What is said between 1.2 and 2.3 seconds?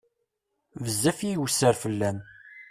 i iwesser fell-am.